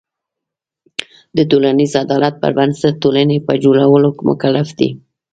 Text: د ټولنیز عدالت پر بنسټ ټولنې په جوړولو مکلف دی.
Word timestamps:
د 1.35 1.37
ټولنیز 1.51 1.91
عدالت 2.03 2.33
پر 2.41 2.51
بنسټ 2.57 2.93
ټولنې 3.03 3.37
په 3.47 3.53
جوړولو 3.63 4.09
مکلف 4.29 4.67
دی. 4.79 4.89